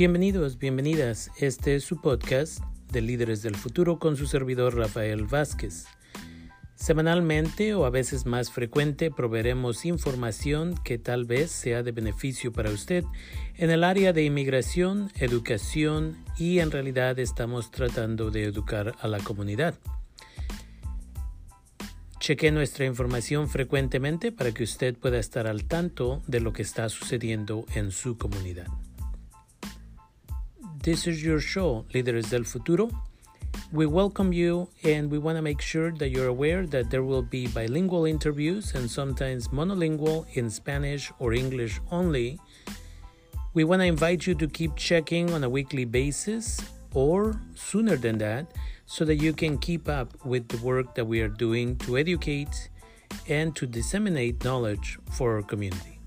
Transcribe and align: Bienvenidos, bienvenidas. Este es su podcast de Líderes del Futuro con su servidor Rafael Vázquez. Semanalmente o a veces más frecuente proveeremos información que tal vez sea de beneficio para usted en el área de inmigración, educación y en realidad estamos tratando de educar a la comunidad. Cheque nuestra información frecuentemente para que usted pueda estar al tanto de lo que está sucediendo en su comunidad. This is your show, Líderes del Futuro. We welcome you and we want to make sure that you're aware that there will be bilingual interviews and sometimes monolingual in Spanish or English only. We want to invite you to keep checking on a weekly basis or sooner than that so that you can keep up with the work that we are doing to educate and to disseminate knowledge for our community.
Bienvenidos, 0.00 0.56
bienvenidas. 0.56 1.30
Este 1.36 1.74
es 1.74 1.84
su 1.84 2.00
podcast 2.00 2.64
de 2.90 3.02
Líderes 3.02 3.42
del 3.42 3.54
Futuro 3.54 3.98
con 3.98 4.16
su 4.16 4.24
servidor 4.24 4.74
Rafael 4.74 5.26
Vázquez. 5.26 5.84
Semanalmente 6.74 7.74
o 7.74 7.84
a 7.84 7.90
veces 7.90 8.24
más 8.24 8.50
frecuente 8.50 9.10
proveeremos 9.10 9.84
información 9.84 10.74
que 10.84 10.96
tal 10.96 11.26
vez 11.26 11.50
sea 11.50 11.82
de 11.82 11.92
beneficio 11.92 12.50
para 12.50 12.70
usted 12.70 13.04
en 13.56 13.68
el 13.68 13.84
área 13.84 14.14
de 14.14 14.24
inmigración, 14.24 15.10
educación 15.16 16.16
y 16.38 16.60
en 16.60 16.70
realidad 16.70 17.18
estamos 17.18 17.70
tratando 17.70 18.30
de 18.30 18.44
educar 18.44 18.94
a 19.02 19.06
la 19.06 19.18
comunidad. 19.18 19.74
Cheque 22.20 22.50
nuestra 22.52 22.86
información 22.86 23.50
frecuentemente 23.50 24.32
para 24.32 24.52
que 24.52 24.64
usted 24.64 24.96
pueda 24.96 25.18
estar 25.18 25.46
al 25.46 25.64
tanto 25.64 26.22
de 26.26 26.40
lo 26.40 26.54
que 26.54 26.62
está 26.62 26.88
sucediendo 26.88 27.66
en 27.74 27.90
su 27.90 28.16
comunidad. 28.16 28.68
This 30.82 31.06
is 31.06 31.22
your 31.22 31.40
show, 31.40 31.84
Líderes 31.92 32.30
del 32.30 32.44
Futuro. 32.44 32.88
We 33.70 33.84
welcome 33.84 34.32
you 34.32 34.70
and 34.82 35.10
we 35.10 35.18
want 35.18 35.36
to 35.36 35.42
make 35.42 35.60
sure 35.60 35.92
that 35.92 36.08
you're 36.08 36.28
aware 36.28 36.66
that 36.68 36.88
there 36.88 37.02
will 37.02 37.20
be 37.20 37.48
bilingual 37.48 38.06
interviews 38.06 38.72
and 38.74 38.90
sometimes 38.90 39.48
monolingual 39.48 40.24
in 40.38 40.48
Spanish 40.48 41.12
or 41.18 41.34
English 41.34 41.82
only. 41.90 42.40
We 43.52 43.64
want 43.64 43.82
to 43.82 43.86
invite 43.86 44.26
you 44.26 44.34
to 44.36 44.48
keep 44.48 44.74
checking 44.74 45.34
on 45.34 45.44
a 45.44 45.50
weekly 45.50 45.84
basis 45.84 46.58
or 46.94 47.38
sooner 47.54 47.96
than 47.96 48.16
that 48.16 48.46
so 48.86 49.04
that 49.04 49.16
you 49.16 49.34
can 49.34 49.58
keep 49.58 49.86
up 49.86 50.24
with 50.24 50.48
the 50.48 50.56
work 50.64 50.94
that 50.94 51.04
we 51.04 51.20
are 51.20 51.28
doing 51.28 51.76
to 51.84 51.98
educate 51.98 52.70
and 53.28 53.54
to 53.54 53.66
disseminate 53.66 54.42
knowledge 54.44 54.98
for 55.10 55.36
our 55.36 55.42
community. 55.42 55.99